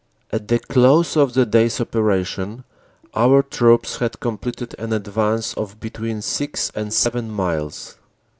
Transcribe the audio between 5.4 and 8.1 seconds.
of between six and seven miles.